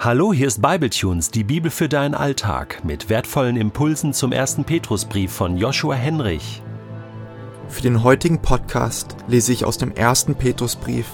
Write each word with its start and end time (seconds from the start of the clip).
Hallo, 0.00 0.32
hier 0.32 0.46
ist 0.46 0.62
Bibletunes, 0.62 1.32
die 1.32 1.42
Bibel 1.42 1.72
für 1.72 1.88
deinen 1.88 2.14
Alltag, 2.14 2.84
mit 2.84 3.08
wertvollen 3.08 3.56
Impulsen 3.56 4.12
zum 4.12 4.30
ersten 4.30 4.62
Petrusbrief 4.62 5.32
von 5.32 5.56
Joshua 5.56 5.96
Henrich. 5.96 6.62
Für 7.68 7.82
den 7.82 8.04
heutigen 8.04 8.40
Podcast 8.40 9.16
lese 9.26 9.52
ich 9.52 9.64
aus 9.64 9.76
dem 9.76 9.90
ersten 9.90 10.36
Petrusbrief, 10.36 11.06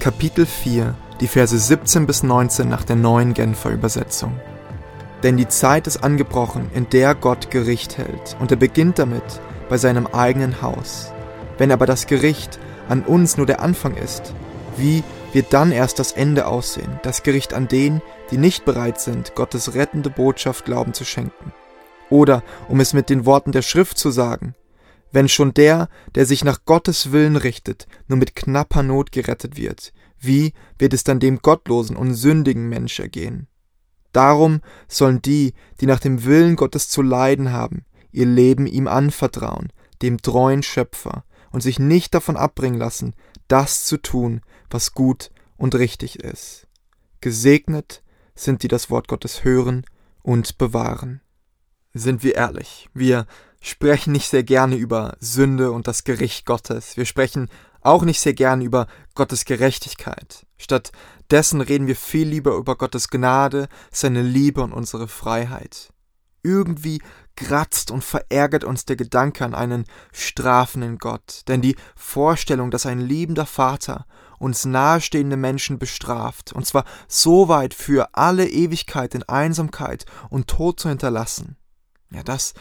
Kapitel 0.00 0.44
4, 0.44 0.92
die 1.20 1.28
Verse 1.28 1.56
17 1.56 2.04
bis 2.04 2.24
19 2.24 2.68
nach 2.68 2.82
der 2.82 2.96
neuen 2.96 3.32
Genfer 3.32 3.70
Übersetzung. 3.70 4.32
Denn 5.22 5.36
die 5.36 5.46
Zeit 5.46 5.86
ist 5.86 6.02
angebrochen, 6.02 6.68
in 6.74 6.90
der 6.90 7.14
Gott 7.14 7.48
Gericht 7.52 7.96
hält, 7.96 8.36
und 8.40 8.50
er 8.50 8.56
beginnt 8.56 8.98
damit 8.98 9.40
bei 9.68 9.76
seinem 9.76 10.08
eigenen 10.08 10.62
Haus. 10.62 11.12
Wenn 11.58 11.70
aber 11.70 11.86
das 11.86 12.08
Gericht 12.08 12.58
an 12.88 13.02
uns 13.02 13.36
nur 13.36 13.46
der 13.46 13.60
Anfang 13.60 13.94
ist, 13.94 14.34
wie 14.76 15.04
wird 15.32 15.52
dann 15.52 15.72
erst 15.72 15.98
das 15.98 16.12
Ende 16.12 16.46
aussehen, 16.46 17.00
das 17.02 17.22
Gericht 17.22 17.54
an 17.54 17.68
denen, 17.68 18.02
die 18.30 18.38
nicht 18.38 18.64
bereit 18.64 19.00
sind, 19.00 19.34
Gottes 19.34 19.74
rettende 19.74 20.10
Botschaft 20.10 20.64
Glauben 20.64 20.94
zu 20.94 21.04
schenken. 21.04 21.52
Oder, 22.10 22.42
um 22.68 22.80
es 22.80 22.92
mit 22.92 23.08
den 23.08 23.24
Worten 23.24 23.52
der 23.52 23.62
Schrift 23.62 23.96
zu 23.98 24.10
sagen, 24.10 24.54
wenn 25.12 25.28
schon 25.28 25.54
der, 25.54 25.88
der 26.14 26.26
sich 26.26 26.44
nach 26.44 26.64
Gottes 26.64 27.12
Willen 27.12 27.36
richtet, 27.36 27.86
nur 28.08 28.18
mit 28.18 28.34
knapper 28.34 28.82
Not 28.82 29.12
gerettet 29.12 29.56
wird, 29.56 29.92
wie 30.18 30.52
wird 30.78 30.94
es 30.94 31.04
dann 31.04 31.20
dem 31.20 31.38
gottlosen 31.40 31.96
und 31.96 32.14
sündigen 32.14 32.68
Mensch 32.68 32.98
ergehen? 33.00 33.48
Darum 34.12 34.60
sollen 34.88 35.22
die, 35.22 35.54
die 35.80 35.86
nach 35.86 36.00
dem 36.00 36.24
Willen 36.24 36.56
Gottes 36.56 36.88
zu 36.88 37.02
leiden 37.02 37.52
haben, 37.52 37.84
ihr 38.10 38.26
Leben 38.26 38.66
ihm 38.66 38.86
anvertrauen, 38.86 39.72
dem 40.02 40.20
treuen 40.20 40.62
Schöpfer, 40.62 41.24
und 41.52 41.60
sich 41.60 41.78
nicht 41.78 42.14
davon 42.14 42.36
abbringen 42.36 42.78
lassen, 42.78 43.14
das 43.48 43.84
zu 43.84 43.98
tun, 43.98 44.40
was 44.70 44.94
gut 44.94 45.30
und 45.56 45.74
richtig 45.74 46.18
ist. 46.18 46.66
Gesegnet 47.20 48.02
sind 48.34 48.62
die 48.62 48.68
das 48.68 48.90
Wort 48.90 49.08
Gottes 49.08 49.44
hören 49.44 49.84
und 50.22 50.58
bewahren. 50.58 51.20
Sind 51.94 52.24
wir 52.24 52.34
ehrlich, 52.34 52.88
wir 52.94 53.26
sprechen 53.60 54.12
nicht 54.12 54.28
sehr 54.28 54.42
gerne 54.42 54.76
über 54.76 55.16
Sünde 55.20 55.70
und 55.72 55.86
das 55.86 56.04
Gericht 56.04 56.46
Gottes. 56.46 56.96
Wir 56.96 57.04
sprechen 57.04 57.48
auch 57.80 58.02
nicht 58.02 58.20
sehr 58.20 58.34
gerne 58.34 58.64
über 58.64 58.86
Gottes 59.14 59.44
Gerechtigkeit. 59.44 60.46
Stattdessen 60.56 61.60
reden 61.60 61.86
wir 61.86 61.96
viel 61.96 62.28
lieber 62.28 62.56
über 62.56 62.76
Gottes 62.76 63.08
Gnade, 63.08 63.68
seine 63.90 64.22
Liebe 64.22 64.62
und 64.62 64.72
unsere 64.72 65.08
Freiheit. 65.08 65.92
Irgendwie 66.42 67.00
kratzt 67.36 67.90
und 67.90 68.04
verärgert 68.04 68.64
uns 68.64 68.84
der 68.84 68.96
Gedanke 68.96 69.44
an 69.44 69.54
einen 69.54 69.84
strafenden 70.12 70.98
Gott, 70.98 71.42
denn 71.48 71.62
die 71.62 71.76
Vorstellung, 71.96 72.70
dass 72.70 72.86
ein 72.86 73.00
liebender 73.00 73.46
Vater 73.46 74.06
uns 74.38 74.64
nahestehende 74.64 75.36
Menschen 75.36 75.78
bestraft, 75.78 76.52
und 76.52 76.66
zwar 76.66 76.84
so 77.08 77.48
weit 77.48 77.74
für 77.74 78.14
alle 78.14 78.48
Ewigkeit 78.48 79.14
in 79.14 79.22
Einsamkeit 79.22 80.04
und 80.30 80.48
Tod 80.48 80.80
zu 80.80 80.88
hinterlassen, 80.88 81.56
ja, 82.10 82.22
das 82.22 82.54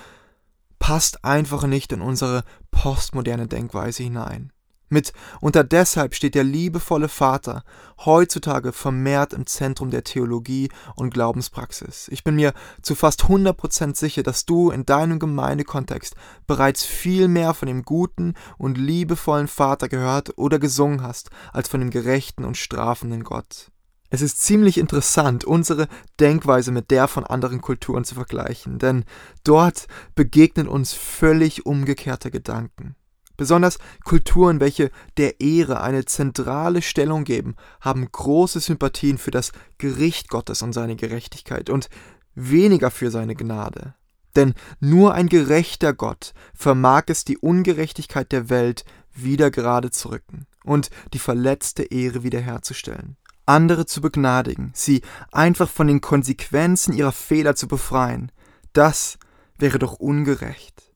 passt 0.79 1.25
einfach 1.25 1.63
nicht 1.63 1.91
in 1.91 2.01
unsere 2.01 2.43
postmoderne 2.71 3.47
Denkweise 3.47 4.03
hinein. 4.03 4.51
Mitunter 4.91 5.63
deshalb 5.63 6.13
steht 6.13 6.35
der 6.35 6.43
liebevolle 6.43 7.07
Vater 7.07 7.63
heutzutage 8.05 8.71
vermehrt 8.71 9.33
im 9.33 9.45
Zentrum 9.45 9.89
der 9.89 10.03
Theologie 10.03 10.69
und 10.95 11.13
Glaubenspraxis. 11.13 12.07
Ich 12.09 12.23
bin 12.23 12.35
mir 12.35 12.53
zu 12.81 12.95
fast 12.95 13.23
100% 13.23 13.95
sicher, 13.95 14.23
dass 14.23 14.45
du 14.45 14.69
in 14.69 14.85
deinem 14.85 15.19
Gemeindekontext 15.19 16.15
bereits 16.45 16.83
viel 16.83 17.27
mehr 17.27 17.53
von 17.53 17.67
dem 17.67 17.83
guten 17.83 18.33
und 18.57 18.77
liebevollen 18.77 19.47
Vater 19.47 19.87
gehört 19.87 20.37
oder 20.37 20.59
gesungen 20.59 21.01
hast, 21.03 21.29
als 21.53 21.69
von 21.69 21.79
dem 21.79 21.89
gerechten 21.89 22.43
und 22.43 22.57
strafenden 22.57 23.23
Gott. 23.23 23.71
Es 24.13 24.21
ist 24.21 24.41
ziemlich 24.41 24.77
interessant, 24.77 25.45
unsere 25.45 25.87
Denkweise 26.19 26.73
mit 26.73 26.91
der 26.91 27.07
von 27.07 27.23
anderen 27.23 27.61
Kulturen 27.61 28.03
zu 28.03 28.13
vergleichen, 28.13 28.77
denn 28.77 29.05
dort 29.45 29.87
begegnen 30.15 30.67
uns 30.67 30.91
völlig 30.91 31.65
umgekehrte 31.65 32.29
Gedanken. 32.29 32.97
Besonders 33.41 33.79
Kulturen, 34.03 34.59
welche 34.59 34.91
der 35.17 35.41
Ehre 35.41 35.81
eine 35.81 36.05
zentrale 36.05 36.83
Stellung 36.83 37.23
geben, 37.23 37.55
haben 37.79 38.07
große 38.11 38.59
Sympathien 38.59 39.17
für 39.17 39.31
das 39.31 39.51
Gericht 39.79 40.29
Gottes 40.29 40.61
und 40.61 40.73
seine 40.73 40.95
Gerechtigkeit 40.95 41.71
und 41.71 41.89
weniger 42.35 42.91
für 42.91 43.09
seine 43.09 43.33
Gnade. 43.33 43.95
Denn 44.35 44.53
nur 44.79 45.15
ein 45.15 45.27
gerechter 45.27 45.91
Gott 45.91 46.35
vermag 46.53 47.05
es, 47.07 47.25
die 47.25 47.39
Ungerechtigkeit 47.39 48.31
der 48.31 48.51
Welt 48.51 48.85
wieder 49.11 49.49
gerade 49.49 49.89
zu 49.89 50.09
rücken 50.09 50.45
und 50.63 50.91
die 51.15 51.17
verletzte 51.17 51.81
Ehre 51.81 52.21
wiederherzustellen. 52.21 53.17
Andere 53.47 53.87
zu 53.87 54.01
begnadigen, 54.01 54.69
sie 54.75 55.01
einfach 55.31 55.67
von 55.67 55.87
den 55.87 55.99
Konsequenzen 55.99 56.93
ihrer 56.93 57.11
Fehler 57.11 57.55
zu 57.55 57.67
befreien, 57.67 58.31
das 58.73 59.17
wäre 59.57 59.79
doch 59.79 59.93
ungerecht. 59.93 60.93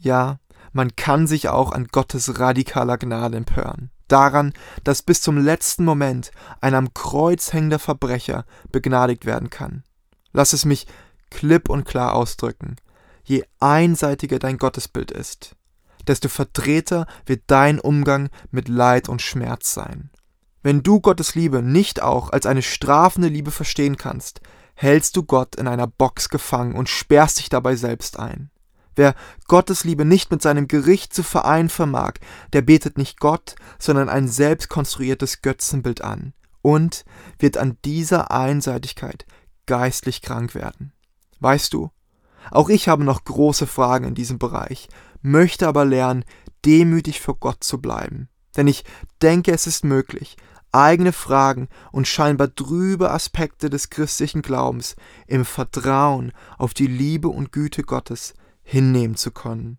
Ja, 0.00 0.38
man 0.76 0.94
kann 0.94 1.26
sich 1.26 1.48
auch 1.48 1.72
an 1.72 1.88
Gottes 1.88 2.38
radikaler 2.38 2.98
Gnade 2.98 3.38
empören. 3.38 3.90
Daran, 4.08 4.52
dass 4.84 5.02
bis 5.02 5.20
zum 5.22 5.38
letzten 5.38 5.84
Moment 5.84 6.30
ein 6.60 6.74
am 6.74 6.94
Kreuz 6.94 7.52
hängender 7.52 7.80
Verbrecher 7.80 8.44
begnadigt 8.70 9.24
werden 9.26 9.50
kann. 9.50 9.82
Lass 10.32 10.52
es 10.52 10.64
mich 10.64 10.86
klipp 11.30 11.68
und 11.68 11.84
klar 11.84 12.14
ausdrücken. 12.14 12.76
Je 13.24 13.42
einseitiger 13.58 14.38
dein 14.38 14.58
Gottesbild 14.58 15.10
ist, 15.10 15.56
desto 16.06 16.28
verdrehter 16.28 17.06
wird 17.24 17.44
dein 17.48 17.80
Umgang 17.80 18.28
mit 18.50 18.68
Leid 18.68 19.08
und 19.08 19.22
Schmerz 19.22 19.72
sein. 19.72 20.10
Wenn 20.62 20.82
du 20.82 21.00
Gottes 21.00 21.34
Liebe 21.34 21.62
nicht 21.62 22.02
auch 22.02 22.30
als 22.30 22.44
eine 22.44 22.62
strafende 22.62 23.28
Liebe 23.28 23.50
verstehen 23.50 23.96
kannst, 23.96 24.40
hältst 24.74 25.16
du 25.16 25.24
Gott 25.24 25.56
in 25.56 25.68
einer 25.68 25.86
Box 25.86 26.28
gefangen 26.28 26.74
und 26.74 26.88
sperrst 26.88 27.38
dich 27.38 27.48
dabei 27.48 27.76
selbst 27.76 28.18
ein. 28.18 28.50
Wer 28.96 29.14
Gottes 29.46 29.84
Liebe 29.84 30.06
nicht 30.06 30.30
mit 30.30 30.42
seinem 30.42 30.68
Gericht 30.68 31.14
zu 31.14 31.22
vereinen 31.22 31.68
vermag, 31.68 32.14
der 32.54 32.62
betet 32.62 32.96
nicht 32.96 33.20
Gott, 33.20 33.54
sondern 33.78 34.08
ein 34.08 34.26
selbstkonstruiertes 34.26 35.42
Götzenbild 35.42 36.02
an 36.02 36.32
und 36.62 37.04
wird 37.38 37.58
an 37.58 37.76
dieser 37.84 38.30
Einseitigkeit 38.30 39.26
geistlich 39.66 40.22
krank 40.22 40.54
werden. 40.54 40.92
Weißt 41.40 41.74
du, 41.74 41.90
auch 42.50 42.70
ich 42.70 42.88
habe 42.88 43.04
noch 43.04 43.24
große 43.24 43.66
Fragen 43.66 44.06
in 44.06 44.14
diesem 44.14 44.38
Bereich, 44.38 44.88
möchte 45.20 45.68
aber 45.68 45.84
lernen, 45.84 46.24
demütig 46.64 47.20
vor 47.20 47.36
Gott 47.36 47.62
zu 47.62 47.80
bleiben. 47.80 48.28
Denn 48.56 48.66
ich 48.66 48.84
denke, 49.20 49.52
es 49.52 49.66
ist 49.66 49.84
möglich, 49.84 50.36
eigene 50.72 51.12
Fragen 51.12 51.68
und 51.92 52.08
scheinbar 52.08 52.54
trübe 52.54 53.10
Aspekte 53.10 53.68
des 53.68 53.90
christlichen 53.90 54.40
Glaubens 54.40 54.96
im 55.26 55.44
Vertrauen 55.44 56.32
auf 56.56 56.72
die 56.72 56.86
Liebe 56.86 57.28
und 57.28 57.52
Güte 57.52 57.82
Gottes 57.82 58.34
hinnehmen 58.66 59.16
zu 59.16 59.30
können. 59.30 59.78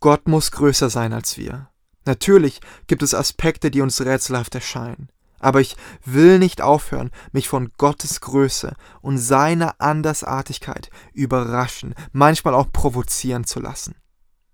Gott 0.00 0.28
muss 0.28 0.52
größer 0.52 0.88
sein 0.88 1.12
als 1.12 1.36
wir. 1.36 1.68
Natürlich 2.06 2.60
gibt 2.86 3.02
es 3.02 3.14
Aspekte, 3.14 3.70
die 3.70 3.80
uns 3.80 4.00
rätselhaft 4.00 4.54
erscheinen, 4.54 5.08
aber 5.40 5.60
ich 5.60 5.76
will 6.04 6.38
nicht 6.38 6.62
aufhören, 6.62 7.10
mich 7.32 7.48
von 7.48 7.72
Gottes 7.76 8.20
Größe 8.20 8.76
und 9.00 9.18
seiner 9.18 9.80
Andersartigkeit 9.80 10.90
überraschen, 11.12 11.94
manchmal 12.12 12.54
auch 12.54 12.70
provozieren 12.72 13.44
zu 13.44 13.60
lassen. 13.60 13.96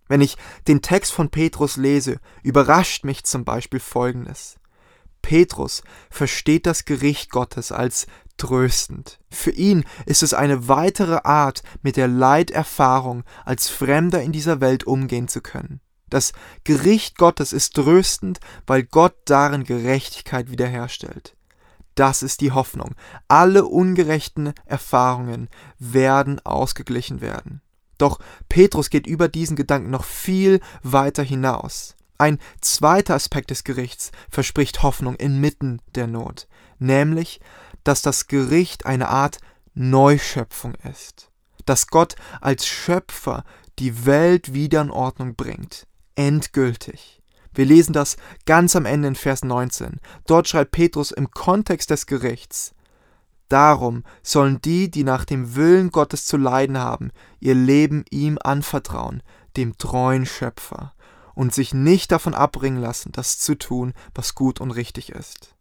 Wenn 0.08 0.20
ich 0.20 0.36
den 0.66 0.82
Text 0.82 1.12
von 1.12 1.30
Petrus 1.30 1.76
lese, 1.76 2.18
überrascht 2.42 3.04
mich 3.04 3.24
zum 3.24 3.44
Beispiel 3.44 3.78
Folgendes. 3.78 4.58
Petrus 5.22 5.82
versteht 6.10 6.66
das 6.66 6.84
Gericht 6.86 7.30
Gottes 7.30 7.72
als 7.72 8.06
tröstend. 8.40 9.18
Für 9.30 9.50
ihn 9.50 9.84
ist 10.06 10.22
es 10.22 10.34
eine 10.34 10.66
weitere 10.66 11.20
Art, 11.24 11.62
mit 11.82 11.96
der 11.96 12.08
Leiterfahrung 12.08 13.24
als 13.44 13.68
Fremder 13.68 14.22
in 14.22 14.32
dieser 14.32 14.60
Welt 14.60 14.84
umgehen 14.84 15.28
zu 15.28 15.40
können. 15.40 15.80
Das 16.08 16.32
Gericht 16.64 17.18
Gottes 17.18 17.52
ist 17.52 17.76
tröstend, 17.76 18.40
weil 18.66 18.82
Gott 18.82 19.14
darin 19.26 19.64
Gerechtigkeit 19.64 20.50
wiederherstellt. 20.50 21.36
Das 21.94 22.22
ist 22.22 22.40
die 22.40 22.52
Hoffnung. 22.52 22.94
Alle 23.28 23.66
ungerechten 23.66 24.54
Erfahrungen 24.64 25.48
werden 25.78 26.40
ausgeglichen 26.44 27.20
werden. 27.20 27.60
Doch 27.98 28.18
Petrus 28.48 28.88
geht 28.88 29.06
über 29.06 29.28
diesen 29.28 29.56
Gedanken 29.56 29.90
noch 29.90 30.04
viel 30.04 30.60
weiter 30.82 31.22
hinaus. 31.22 31.94
Ein 32.16 32.38
zweiter 32.60 33.14
Aspekt 33.14 33.50
des 33.50 33.64
Gerichts 33.64 34.12
verspricht 34.30 34.82
Hoffnung 34.82 35.14
inmitten 35.14 35.80
der 35.94 36.06
Not, 36.06 36.48
nämlich, 36.78 37.40
dass 37.84 38.02
das 38.02 38.26
Gericht 38.26 38.86
eine 38.86 39.08
Art 39.08 39.38
Neuschöpfung 39.74 40.74
ist, 40.90 41.30
dass 41.66 41.86
Gott 41.86 42.16
als 42.40 42.66
Schöpfer 42.66 43.44
die 43.78 44.04
Welt 44.04 44.52
wieder 44.52 44.80
in 44.82 44.90
Ordnung 44.90 45.34
bringt, 45.34 45.86
endgültig. 46.14 47.22
Wir 47.52 47.64
lesen 47.64 47.92
das 47.92 48.16
ganz 48.46 48.76
am 48.76 48.86
Ende 48.86 49.08
in 49.08 49.14
Vers 49.16 49.42
19. 49.42 50.00
Dort 50.26 50.48
schreibt 50.48 50.72
Petrus 50.72 51.10
im 51.10 51.30
Kontext 51.30 51.90
des 51.90 52.06
Gerichts, 52.06 52.74
Darum 53.48 54.04
sollen 54.22 54.60
die, 54.62 54.92
die 54.92 55.02
nach 55.02 55.24
dem 55.24 55.56
Willen 55.56 55.90
Gottes 55.90 56.24
zu 56.24 56.36
leiden 56.36 56.78
haben, 56.78 57.10
ihr 57.40 57.56
Leben 57.56 58.04
ihm 58.08 58.38
anvertrauen, 58.40 59.24
dem 59.56 59.76
treuen 59.76 60.24
Schöpfer 60.24 60.94
und 61.34 61.52
sich 61.52 61.74
nicht 61.74 62.12
davon 62.12 62.34
abbringen 62.34 62.80
lassen, 62.80 63.10
das 63.10 63.40
zu 63.40 63.56
tun, 63.56 63.92
was 64.14 64.36
gut 64.36 64.60
und 64.60 64.70
richtig 64.70 65.10
ist. 65.10 65.56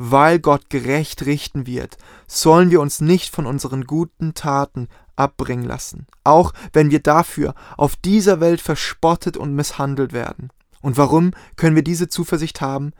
Weil 0.00 0.38
Gott 0.38 0.70
gerecht 0.70 1.26
richten 1.26 1.66
wird, 1.66 1.96
sollen 2.28 2.70
wir 2.70 2.80
uns 2.80 3.00
nicht 3.00 3.34
von 3.34 3.46
unseren 3.46 3.84
guten 3.84 4.32
Taten 4.32 4.86
abbringen 5.16 5.64
lassen, 5.64 6.06
auch 6.22 6.52
wenn 6.72 6.92
wir 6.92 7.00
dafür 7.00 7.52
auf 7.76 7.96
dieser 7.96 8.38
Welt 8.38 8.60
verspottet 8.60 9.36
und 9.36 9.56
misshandelt 9.56 10.12
werden. 10.12 10.50
Und 10.82 10.96
warum 10.96 11.32
können 11.56 11.74
wir 11.74 11.82
diese 11.82 12.08
Zuversicht 12.08 12.60
haben? 12.60 12.92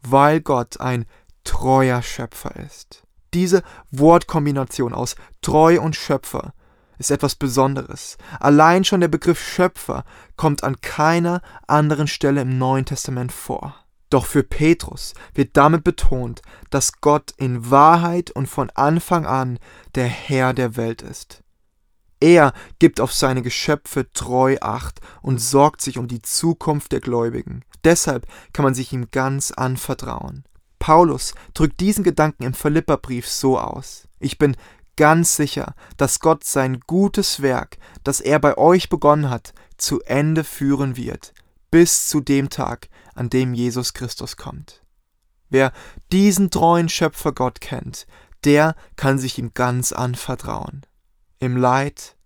Weil 0.00 0.40
Gott 0.40 0.80
ein 0.80 1.04
treuer 1.44 2.00
Schöpfer 2.00 2.56
ist. 2.56 3.02
Diese 3.34 3.62
Wortkombination 3.90 4.94
aus 4.94 5.16
treu 5.42 5.78
und 5.78 5.96
Schöpfer 5.96 6.54
ist 6.96 7.10
etwas 7.10 7.34
Besonderes. 7.34 8.16
Allein 8.40 8.84
schon 8.84 9.02
der 9.02 9.08
Begriff 9.08 9.38
Schöpfer 9.38 10.04
kommt 10.36 10.64
an 10.64 10.80
keiner 10.80 11.42
anderen 11.66 12.08
Stelle 12.08 12.40
im 12.40 12.56
Neuen 12.56 12.86
Testament 12.86 13.32
vor. 13.32 13.74
Doch 14.10 14.26
für 14.26 14.42
Petrus 14.42 15.14
wird 15.34 15.56
damit 15.56 15.84
betont, 15.84 16.42
dass 16.70 17.00
Gott 17.00 17.32
in 17.36 17.70
Wahrheit 17.70 18.30
und 18.30 18.46
von 18.46 18.70
Anfang 18.70 19.26
an 19.26 19.58
der 19.94 20.06
Herr 20.06 20.54
der 20.54 20.76
Welt 20.76 21.02
ist. 21.02 21.42
Er 22.20 22.52
gibt 22.78 23.00
auf 23.00 23.12
seine 23.12 23.42
Geschöpfe 23.42 24.10
treu 24.12 24.56
acht 24.60 25.00
und 25.22 25.40
sorgt 25.40 25.82
sich 25.82 25.98
um 25.98 26.08
die 26.08 26.22
Zukunft 26.22 26.92
der 26.92 27.00
Gläubigen. 27.00 27.64
Deshalb 27.84 28.26
kann 28.52 28.64
man 28.64 28.74
sich 28.74 28.92
ihm 28.92 29.10
ganz 29.10 29.52
anvertrauen. 29.52 30.44
Paulus 30.78 31.34
drückt 31.54 31.80
diesen 31.80 32.02
Gedanken 32.02 32.42
im 32.44 32.54
Philipperbrief 32.54 33.28
so 33.28 33.58
aus. 33.58 34.08
Ich 34.18 34.38
bin 34.38 34.56
ganz 34.96 35.36
sicher, 35.36 35.74
dass 35.96 36.18
Gott 36.18 36.44
sein 36.44 36.80
gutes 36.86 37.40
Werk, 37.40 37.78
das 38.02 38.20
er 38.20 38.40
bei 38.40 38.58
euch 38.58 38.88
begonnen 38.88 39.30
hat, 39.30 39.54
zu 39.76 40.00
Ende 40.02 40.42
führen 40.42 40.96
wird, 40.96 41.32
bis 41.70 42.08
zu 42.08 42.20
dem 42.20 42.50
Tag, 42.50 42.88
an 43.14 43.30
dem 43.30 43.54
Jesus 43.54 43.94
Christus 43.94 44.36
kommt. 44.36 44.82
Wer 45.50 45.72
diesen 46.12 46.50
treuen 46.50 46.88
Schöpfer 46.88 47.32
Gott 47.32 47.60
kennt, 47.60 48.06
der 48.44 48.74
kann 48.96 49.18
sich 49.18 49.38
ihm 49.38 49.52
ganz 49.54 49.92
anvertrauen. 49.92 50.86
Im 51.38 51.56
Leid 51.56 52.16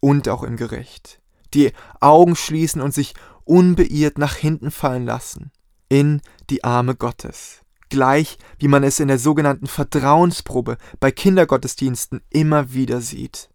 und 0.00 0.28
auch 0.28 0.42
im 0.42 0.56
Gericht. 0.56 1.20
Die 1.54 1.72
Augen 2.00 2.36
schließen 2.36 2.80
und 2.80 2.94
sich 2.94 3.14
unbeirrt 3.44 4.18
nach 4.18 4.36
hinten 4.36 4.70
fallen 4.70 5.04
lassen. 5.04 5.50
In 5.88 6.22
die 6.50 6.64
Arme 6.64 6.94
Gottes. 6.94 7.60
Gleich 7.88 8.38
wie 8.58 8.68
man 8.68 8.84
es 8.84 9.00
in 9.00 9.08
der 9.08 9.18
sogenannten 9.18 9.66
Vertrauensprobe 9.66 10.78
bei 10.98 11.10
Kindergottesdiensten 11.10 12.22
immer 12.30 12.72
wieder 12.72 13.02
sieht. 13.02 13.50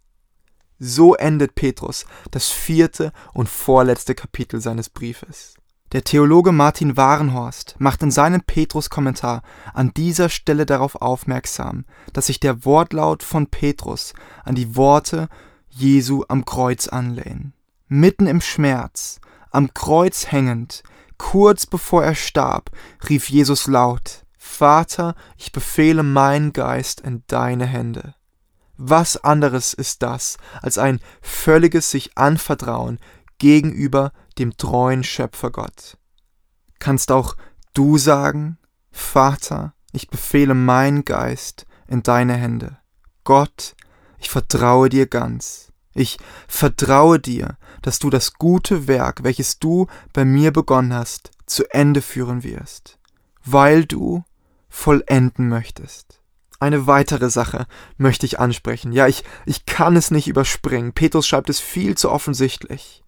So 0.80 1.16
endet 1.16 1.56
Petrus 1.56 2.06
das 2.32 2.50
vierte 2.50 3.12
und 3.34 3.50
vorletzte 3.50 4.16
Kapitel 4.16 4.62
seines 4.62 4.90
Briefes. 4.90 5.56
Der 5.94 6.04
Theologe 6.04 6.52
Martin 6.52 6.98
Warenhorst 6.98 7.76
macht 7.80 8.04
in 8.04 8.12
seinem 8.12 8.42
Petrus-Kommentar 8.42 9.42
an 9.74 9.94
dieser 9.96 10.28
Stelle 10.28 10.66
darauf 10.66 10.96
aufmerksam, 10.96 11.86
dass 12.12 12.28
sich 12.28 12.42
der 12.42 12.66
Wortlaut 12.66 13.24
von 13.24 13.48
Petrus 13.48 14.14
an 14.44 14.56
die 14.56 14.76
Worte 14.76 15.30
Jesu 15.70 16.26
am 16.28 16.44
Kreuz 16.44 16.90
anlehnen. 16.90 17.54
Mitten 17.88 18.28
im 18.28 18.42
Schmerz, 18.42 19.22
am 19.50 19.74
Kreuz 19.74 20.30
hängend, 20.30 20.84
kurz 21.18 21.66
bevor 21.66 22.04
er 22.04 22.16
starb, 22.16 22.70
rief 23.08 23.30
Jesus 23.30 23.68
laut, 23.68 24.26
Vater, 24.38 25.16
ich 25.38 25.54
befehle 25.54 26.04
meinen 26.04 26.52
Geist 26.52 27.00
in 27.00 27.24
deine 27.28 27.66
Hände. 27.66 28.14
Was 28.78 29.18
anderes 29.18 29.74
ist 29.74 30.04
das 30.04 30.38
als 30.62 30.78
ein 30.78 31.00
völliges 31.22 31.92
sich 31.92 32.18
anvertrauen 32.18 33.00
gegenüber 33.38 34.12
dem 34.38 34.58
treuen 34.58 35.04
Schöpfer 35.04 35.52
Gott. 35.52 35.98
Kannst 36.80 37.12
auch 37.12 37.36
du 37.74 37.98
sagen, 37.98 38.58
Vater, 38.92 39.74
ich 39.92 40.10
befehle 40.10 40.54
meinen 40.54 41.06
Geist 41.06 41.66
in 41.88 42.04
deine 42.04 42.36
Hände. 42.36 42.78
Gott, 43.24 43.76
ich 44.20 44.30
vertraue 44.30 44.90
dir 44.90 45.08
ganz. 45.08 45.72
Ich 45.94 46.20
vertraue 46.48 47.20
dir, 47.20 47.58
dass 47.82 47.98
du 47.98 48.10
das 48.10 48.34
gute 48.34 48.88
Werk, 48.88 49.24
welches 49.24 49.58
du 49.58 49.88
bei 50.14 50.26
mir 50.26 50.52
begonnen 50.52 50.94
hast, 50.94 51.32
zu 51.48 51.66
Ende 51.72 52.02
führen 52.02 52.44
wirst, 52.44 53.00
weil 53.44 53.86
du 53.86 54.24
vollenden 54.70 55.50
möchtest. 55.50 56.17
Eine 56.60 56.88
weitere 56.88 57.30
Sache 57.30 57.68
möchte 57.98 58.26
ich 58.26 58.40
ansprechen. 58.40 58.92
Ja, 58.92 59.08
ich, 59.08 59.24
ich 59.46 59.66
kann 59.66 59.96
es 59.96 60.10
nicht 60.10 60.28
überspringen. 60.28 60.94
Petrus 60.94 61.28
schreibt 61.28 61.50
es 61.50 61.60
viel 61.60 61.96
zu 61.96 62.10
offensichtlich. 62.10 63.04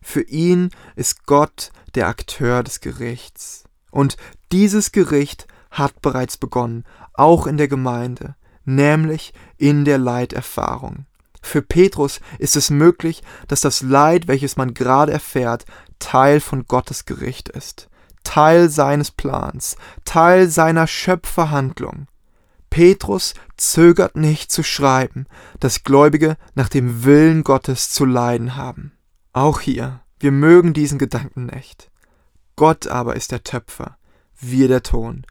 Für 0.00 0.22
ihn 0.22 0.70
ist 0.94 1.26
Gott 1.26 1.72
der 1.94 2.08
Akteur 2.08 2.62
des 2.62 2.80
Gerichts. 2.80 3.64
Und 3.90 4.16
dieses 4.52 4.92
Gericht 4.92 5.46
hat 5.70 6.00
bereits 6.02 6.36
begonnen, 6.36 6.84
auch 7.14 7.46
in 7.46 7.56
der 7.56 7.68
Gemeinde, 7.68 8.36
nämlich 8.64 9.32
in 9.58 9.84
der 9.84 9.98
Leiterfahrung. 9.98 11.06
Für 11.42 11.60
Petrus 11.62 12.20
ist 12.38 12.56
es 12.56 12.70
möglich, 12.70 13.22
dass 13.48 13.60
das 13.60 13.82
Leid, 13.82 14.28
welches 14.28 14.56
man 14.56 14.74
gerade 14.74 15.12
erfährt, 15.12 15.64
Teil 15.98 16.40
von 16.40 16.66
Gottes 16.66 17.04
Gericht 17.04 17.48
ist, 17.48 17.88
Teil 18.22 18.68
seines 18.68 19.10
Plans, 19.10 19.76
Teil 20.04 20.48
seiner 20.48 20.86
Schöpferhandlung. 20.86 22.06
Petrus 22.72 23.34
zögert 23.58 24.16
nicht 24.16 24.50
zu 24.50 24.62
schreiben, 24.62 25.26
dass 25.60 25.84
Gläubige 25.84 26.38
nach 26.54 26.70
dem 26.70 27.04
Willen 27.04 27.44
Gottes 27.44 27.90
zu 27.90 28.06
leiden 28.06 28.56
haben. 28.56 28.92
Auch 29.34 29.60
hier, 29.60 30.00
wir 30.18 30.32
mögen 30.32 30.72
diesen 30.72 30.98
Gedanken 30.98 31.44
nicht. 31.44 31.90
Gott 32.56 32.86
aber 32.86 33.14
ist 33.14 33.30
der 33.30 33.44
Töpfer, 33.44 33.98
wir 34.40 34.68
der 34.68 34.82
Ton. 34.82 35.26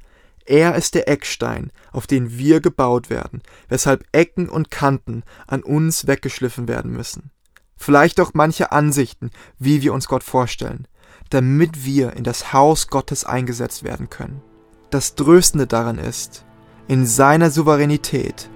Er 0.46 0.76
ist 0.76 0.94
der 0.94 1.10
Eckstein, 1.10 1.72
auf 1.92 2.06
den 2.06 2.38
wir 2.38 2.62
gebaut 2.62 3.10
werden, 3.10 3.42
weshalb 3.70 4.06
Ecken 4.12 4.48
und 4.48 4.70
Kanten 4.70 5.24
an 5.48 5.64
uns 5.64 6.06
weggeschliffen 6.06 6.68
werden 6.68 6.92
müssen. 6.92 7.32
Vielleicht 7.76 8.20
auch 8.20 8.36
manche 8.36 8.72
Ansichten, 8.72 9.32
wie 9.58 9.82
wir 9.82 9.94
uns 9.94 10.08
Gott 10.08 10.24
vorstellen, 10.24 10.88
damit 11.32 11.86
wir 11.86 12.14
in 12.14 12.24
das 12.24 12.54
Haus 12.54 12.90
Gottes 12.90 13.26
eingesetzt 13.26 13.82
werden 13.84 14.12
können. 14.12 14.44
Das 14.92 15.16
Tröstende 15.16 15.66
daran 15.66 15.98
ist, 15.98 16.46
in 16.92 17.06
seiner 17.06 17.50
Souveränität 17.52 18.50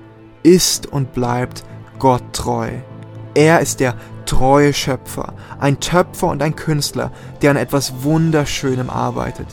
ist 0.43 0.87
und 0.87 1.13
bleibt 1.13 1.63
Gott 1.99 2.21
treu. 2.33 2.67
Er 3.33 3.61
ist 3.61 3.79
der 3.79 3.95
treue 4.25 4.73
Schöpfer, 4.73 5.35
ein 5.57 5.79
Töpfer 5.79 6.27
und 6.27 6.43
ein 6.43 6.57
Künstler, 6.57 7.13
der 7.41 7.51
an 7.51 7.55
etwas 7.55 8.03
Wunderschönem 8.03 8.89
arbeitet. 8.89 9.47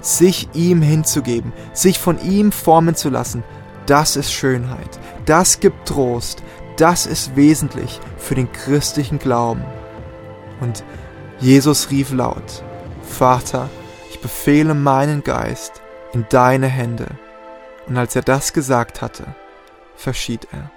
Sich 0.00 0.48
ihm 0.54 0.82
hinzugeben, 0.82 1.52
sich 1.72 1.98
von 1.98 2.20
ihm 2.20 2.52
formen 2.52 2.94
zu 2.94 3.10
lassen, 3.10 3.42
das 3.86 4.14
ist 4.14 4.32
Schönheit, 4.32 5.00
das 5.26 5.58
gibt 5.58 5.88
Trost, 5.88 6.44
das 6.76 7.06
ist 7.06 7.34
wesentlich 7.34 7.98
für 8.18 8.36
den 8.36 8.52
christlichen 8.52 9.18
Glauben. 9.18 9.64
Und 10.60 10.84
Jesus 11.40 11.90
rief 11.90 12.12
laut, 12.12 12.62
Vater, 13.02 13.68
ich 14.12 14.20
befehle 14.20 14.74
meinen 14.74 15.24
Geist 15.24 15.82
in 16.12 16.24
deine 16.28 16.68
Hände. 16.68 17.08
Und 17.88 17.96
als 17.96 18.14
er 18.14 18.22
das 18.22 18.52
gesagt 18.52 19.00
hatte, 19.00 19.34
verschied 19.96 20.46
er. 20.52 20.70